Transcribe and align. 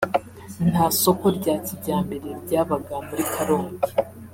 “Nta 0.71 0.85
soko 1.01 1.25
rya 1.37 1.55
kijyambere 1.65 2.27
ryabaga 2.43 2.95
muri 3.07 3.23
Karongi 3.33 3.89